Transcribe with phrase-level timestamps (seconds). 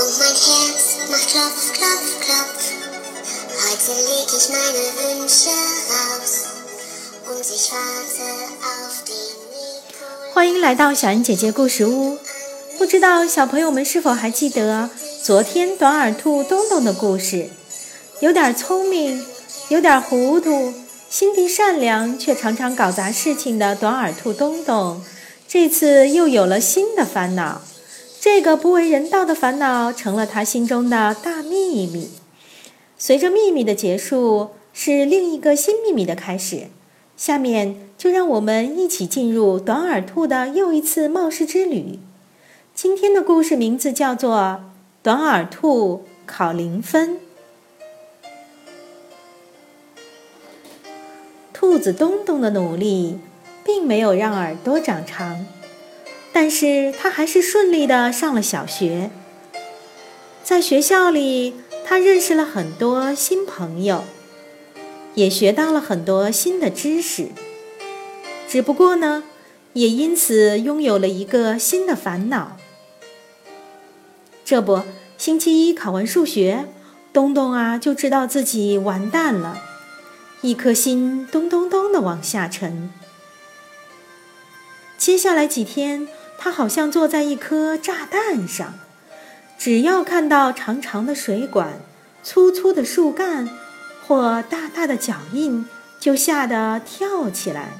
[0.00, 2.72] Und mein Herz macht Klopf, Klopf, Klopf.
[3.52, 5.50] Heute leg ich meine Wünsche
[5.90, 6.32] raus
[7.28, 8.24] und ich warte
[8.64, 9.14] auf den
[9.52, 10.32] Nikolaus.
[10.32, 12.16] 欢迎来到小恩姐姐故事屋。
[12.78, 14.88] 不知道小朋友们是否还记得
[15.22, 17.50] 昨天短耳兔东东的故事？
[18.20, 19.22] 有点聪明，
[19.68, 20.72] 有点糊涂，
[21.10, 25.02] 心地善良，却常常搞砸事情的短耳兔东东，
[25.46, 27.60] 这次又有了新的烦恼。
[28.22, 32.10] 这个不为人道的烦恼成了他心中的大秘密。
[32.98, 36.66] 随着秘密的结束，是另一个新秘密的开始。
[37.16, 41.98] 下面就让我们一起进入短耳兔的又一次冒失之旅。
[42.74, 44.36] 今天的故事名字叫做
[45.02, 47.16] 《短耳兔考零分》。
[51.54, 53.18] 兔子东东的努力，
[53.64, 55.46] 并没有让耳朵长长。
[56.32, 59.10] 但是他还是顺利的上了小学。
[60.42, 64.04] 在学校里，他认识了很多新朋友，
[65.14, 67.28] 也学到了很多新的知识。
[68.48, 69.22] 只不过呢，
[69.74, 72.56] 也因此拥有了一个新的烦恼。
[74.44, 74.82] 这不，
[75.18, 76.66] 星期一考完数学，
[77.12, 79.58] 东东啊就知道自己完蛋了，
[80.40, 82.90] 一颗心咚咚咚的往下沉。
[84.96, 86.08] 接下来几天。
[86.42, 88.72] 他好像坐在一颗炸弹上，
[89.58, 91.82] 只要看到长长的水管、
[92.22, 93.46] 粗粗的树干
[94.06, 95.66] 或大大的脚印，
[96.00, 97.78] 就吓得跳起来，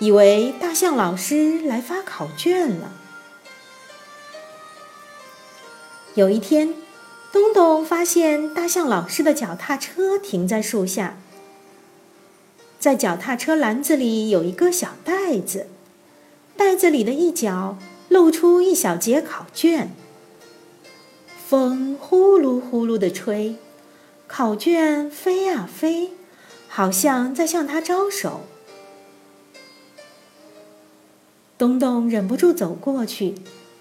[0.00, 2.90] 以为大象老师来发考卷了。
[6.14, 6.74] 有一天，
[7.30, 11.16] 东东发现大象老师的脚踏车停在树下，
[12.80, 15.68] 在脚踏车篮子里有一个小袋子。
[16.60, 17.78] 袋子里的一角
[18.10, 19.92] 露出一小节考卷，
[21.48, 23.56] 风呼噜呼噜地吹，
[24.26, 26.10] 考卷飞呀飞，
[26.68, 28.42] 好像在向他招手。
[31.56, 33.36] 东东忍不住走过去，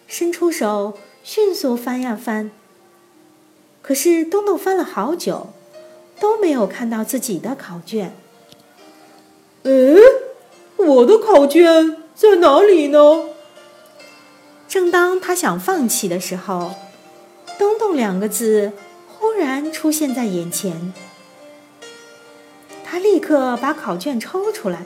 [0.07, 2.49] 伸出手，迅速翻呀翻。
[3.81, 5.49] 可是东东翻了好久，
[6.17, 8.15] 都没有看到自己的考卷。
[9.63, 9.69] 哎，
[10.77, 11.98] 我的考卷。
[12.21, 13.29] 在哪里呢？
[14.67, 16.75] 正当他想放弃的时候
[17.57, 18.73] ，“东东”两个字
[19.07, 20.93] 忽然出现在眼前。
[22.83, 24.83] 他立刻把考卷抽出来，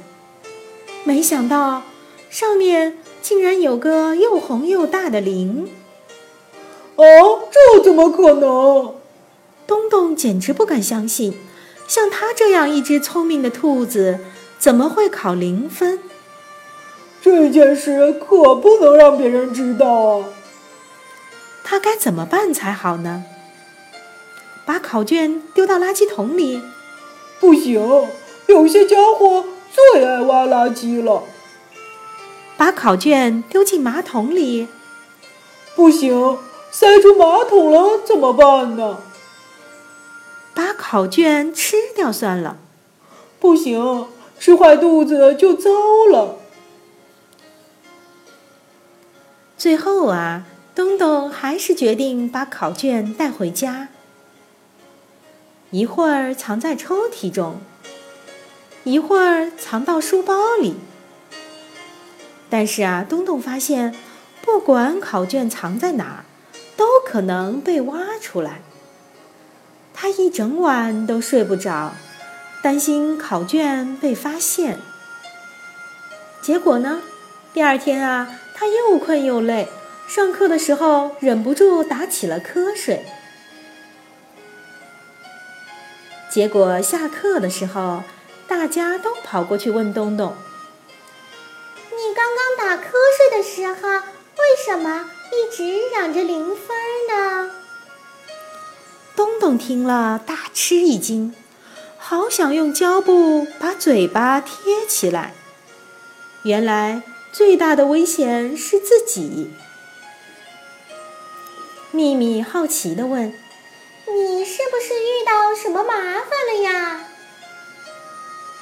[1.04, 1.82] 没想到
[2.30, 5.68] 上面竟然有个又红又大的零。
[6.98, 7.04] 哦，
[7.50, 8.94] 这怎么可能？
[9.66, 11.34] 东东简直不敢相信，
[11.88, 14.20] 像他这样一只聪明的兔子，
[14.60, 15.98] 怎么会考零分？
[17.24, 20.26] 这件事可不能让别人知道啊！
[21.64, 23.24] 他该怎么办才好呢？
[24.66, 26.62] 把考卷丢到垃圾桶里？
[27.40, 27.82] 不行，
[28.48, 31.24] 有些家伙最爱挖垃圾了。
[32.58, 34.68] 把考卷丢进马桶里？
[35.78, 36.38] 不行，
[36.72, 38.98] 塞出马桶了怎么办呢？
[40.54, 42.58] 把考卷吃掉算了？
[43.40, 44.08] 不行，
[44.38, 45.70] 吃坏肚子就糟
[46.12, 46.40] 了。
[49.64, 50.44] 最后啊，
[50.76, 53.88] 东东还是决定把考卷带回家，
[55.72, 57.62] 一会儿藏在抽屉中，
[58.84, 60.76] 一会儿藏到书包里。
[62.50, 63.96] 但是啊，东东发现，
[64.42, 66.26] 不管考卷藏在哪儿，
[66.76, 68.60] 都可能被挖出来。
[69.94, 71.94] 他一整晚都睡不着，
[72.62, 74.80] 担心考卷被发现。
[76.42, 77.00] 结果呢，
[77.54, 78.42] 第二天啊。
[78.56, 79.68] 他又困又累，
[80.08, 83.06] 上课的时候忍不住打起了瞌睡。
[86.30, 88.04] 结果下课的时候，
[88.48, 90.36] 大家都跑过去问东东
[91.92, 96.68] ：“你刚刚打瞌睡的时候，为什么一直嚷着零分
[97.10, 97.52] 呢？”
[99.16, 101.36] 东东听了大吃一惊，
[101.98, 105.34] 好想用胶布把嘴巴贴起来。
[106.44, 107.04] 原来。
[107.34, 109.52] 最大的危险是自己。
[111.90, 113.34] 秘密好奇的问
[114.06, 117.08] ：“你是不是遇到什么麻烦了呀？”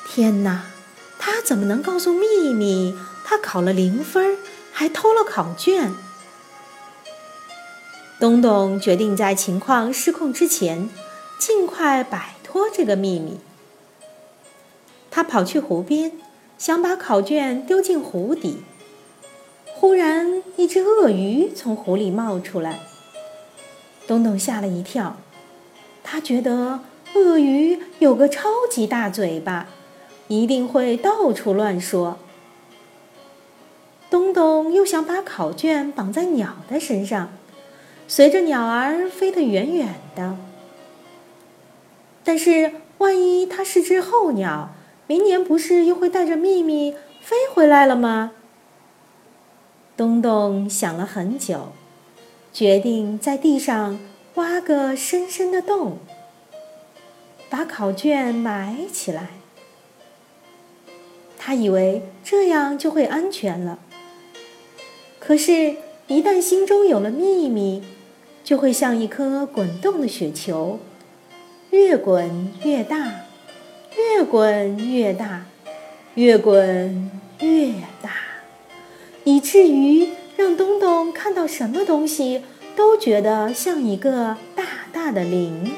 [0.07, 0.67] 天哪，
[1.19, 4.37] 他怎么能告诉秘密他考了零分，
[4.71, 5.93] 还偷了考卷？
[8.21, 10.89] 东东决定在情况失控之前，
[11.37, 13.41] 尽快摆脱这个秘密。
[15.09, 16.13] 他跑去湖边。
[16.61, 18.57] 想把考卷丢进湖底，
[19.73, 22.81] 忽然一只鳄鱼从湖里冒出来。
[24.05, 25.17] 东东吓了一跳，
[26.03, 26.81] 他觉得
[27.15, 29.69] 鳄鱼有个超级大嘴巴，
[30.27, 32.19] 一定会到处乱说。
[34.11, 37.31] 东东又想把考卷绑在鸟的身上，
[38.07, 40.37] 随着鸟儿飞得远远的。
[42.23, 44.75] 但是，万一它是只候鸟，
[45.11, 48.31] 明年不是又会带着秘密飞回来了吗？
[49.97, 51.73] 东东想了很久，
[52.53, 53.99] 决定在地上
[54.35, 55.97] 挖个深深的洞，
[57.49, 59.31] 把考卷埋起来。
[61.37, 63.79] 他以为这样就会安全了。
[65.19, 65.75] 可是，
[66.07, 67.83] 一旦心中有了秘密，
[68.45, 70.79] 就会像一颗滚动的雪球，
[71.71, 73.20] 越滚越大，
[73.97, 75.45] 越滚越大，
[76.15, 77.71] 越滚越
[78.01, 78.11] 大，
[79.23, 82.43] 以至于让东东看到什么东西
[82.75, 85.71] 都觉得像一个大大的零。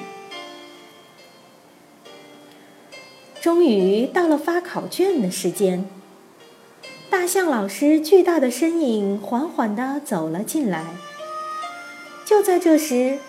[3.42, 5.86] 终于到了发考卷的时间。
[7.09, 10.95] 大象老师巨大的身影缓缓地走了进来。
[12.25, 13.19] 就在这时，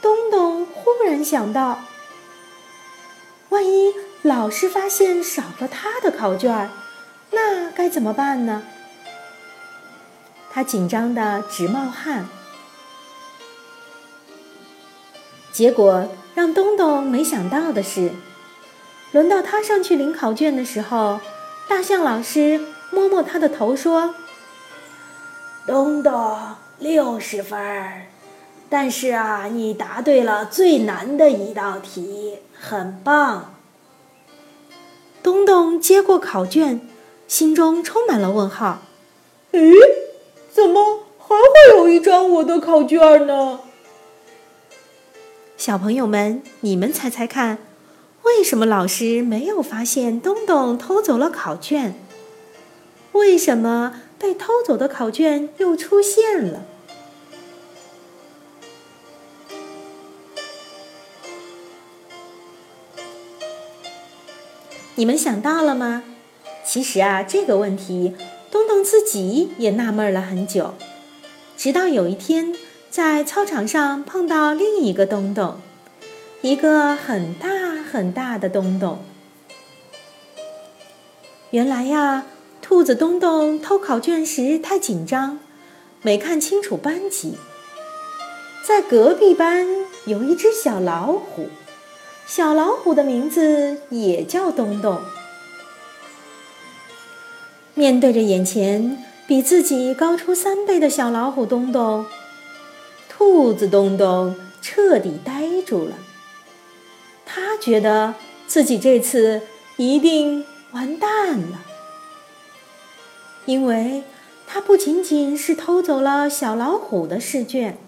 [0.00, 1.80] 东东忽然想到：
[3.48, 3.92] 万一
[4.26, 6.68] 老师发现少了他的考卷，
[7.30, 8.64] 那该怎么办呢？
[10.50, 12.26] 他紧张的直冒汗。
[15.52, 18.10] 结果让东东没想到的是，
[19.12, 21.20] 轮到他上去领考卷的时候，
[21.68, 22.60] 大象老师。
[22.92, 24.14] 摸摸他的头说
[25.66, 26.38] ：“东东，
[26.78, 27.58] 六十分，
[28.70, 33.54] 但是啊，你答对了最难的一道题，很棒。”
[35.26, 36.80] 东东接过考卷，
[37.26, 38.82] 心中充满了问号
[39.50, 39.74] ：“咦，
[40.52, 43.58] 怎么还会有一张我的考卷呢？”
[45.58, 47.58] 小朋友们，你们猜猜看，
[48.22, 51.96] 为什么老师没有发现东东偷走了考卷？
[53.10, 56.62] 为什么被偷走的考卷又出现了？
[64.96, 66.02] 你们想到了吗？
[66.64, 68.14] 其实啊，这个问题
[68.50, 70.74] 东东自己也纳闷了很久，
[71.56, 72.54] 直到有一天
[72.90, 75.60] 在操场上碰到另一个东东，
[76.40, 77.48] 一个很大
[77.90, 78.98] 很大的东东。
[81.50, 82.26] 原来呀。
[82.62, 85.38] 兔子东东偷考卷时太紧张，
[86.02, 87.36] 没看清楚班级。
[88.66, 89.68] 在隔壁班
[90.04, 91.48] 有一只小老虎，
[92.26, 95.00] 小老虎的名字也叫东东。
[97.74, 102.04] 面对着眼前比自己高出三倍的小老虎东东，
[103.08, 105.92] 兔子东东彻底呆住了。
[107.24, 108.14] 他觉得
[108.46, 109.42] 自己这次
[109.76, 111.60] 一定完蛋了。
[113.44, 114.02] 因为
[114.46, 117.78] 他不仅仅是偷走了小老虎的试卷，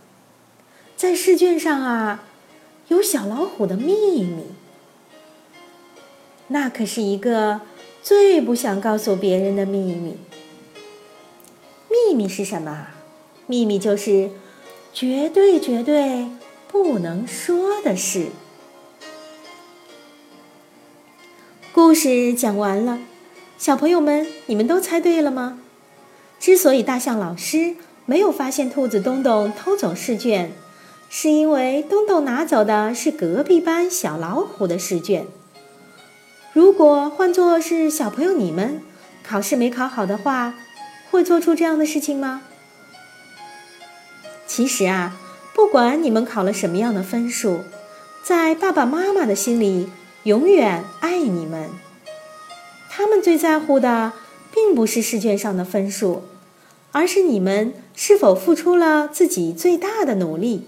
[0.96, 2.24] 在试卷上啊，
[2.88, 4.44] 有小老虎的秘密。
[6.48, 7.60] 那可是一个
[8.02, 10.16] 最不想告诉别人的秘密。
[11.88, 12.88] 秘密是什么？
[13.46, 14.30] 秘密就是
[14.92, 16.28] 绝对绝对
[16.66, 18.26] 不能说的事。
[21.72, 22.98] 故事讲完了。
[23.56, 25.60] 小朋友们，你们都猜对了吗？
[26.38, 27.74] 之所以大象老师
[28.06, 30.52] 没有发现兔子东东偷走试卷，
[31.10, 35.26] 是因为东东拿走的是隔壁班小老虎的试卷。
[36.52, 38.82] 如果换作是小朋友你们，
[39.22, 40.54] 考试没考好的话，
[41.10, 42.42] 会做出这样的事情吗？
[44.46, 45.16] 其实啊，
[45.54, 47.60] 不管你们考了什么样的分数，
[48.22, 49.88] 在爸爸妈妈的心里，
[50.24, 51.70] 永远爱你们。
[52.90, 54.12] 他们最在乎的，
[54.52, 56.24] 并不是试卷上的分数，
[56.92, 60.66] 而是你们是否付出了自己最大的努力。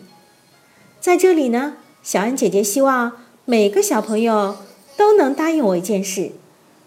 [1.00, 3.12] 在这里呢，小安姐姐希望
[3.47, 4.59] 每个小朋友
[4.99, 6.33] 都能答应我一件事，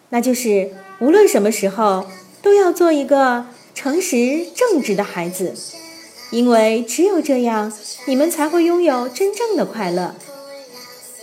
[0.09, 2.05] 那就是无论什么时候
[2.41, 5.55] 都要做一个诚实正直的孩子，
[6.29, 7.73] 因为只有这样，
[8.05, 10.13] 你们才会拥有真正的快乐。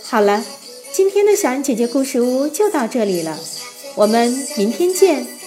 [0.03, 0.43] 好了，
[0.91, 3.39] 今天的小安姐姐故事屋就到这里了。
[3.95, 5.40] 我们明天见。